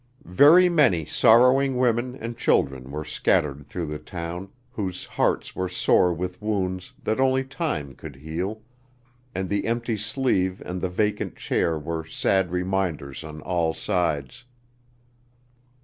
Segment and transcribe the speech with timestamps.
[0.25, 6.11] Very many sorrowing women and children were scattered through the town, whose hearts were sore
[6.11, 8.63] with wounds that only time could heal,
[9.35, 14.45] and the empty sleeve and the vacant chair were sad reminders on all sides.